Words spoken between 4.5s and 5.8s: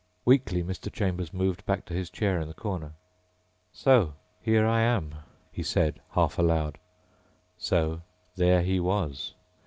I am," he